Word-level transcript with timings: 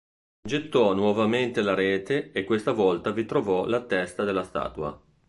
Gettò 0.41 0.95
nuovamente 0.95 1.61
la 1.61 1.75
rete 1.75 2.31
e 2.31 2.43
questa 2.43 2.71
volta 2.71 3.11
vi 3.11 3.23
trovò 3.27 3.67
la 3.67 3.85
testa 3.85 4.23
della 4.23 4.41
statua. 4.41 4.99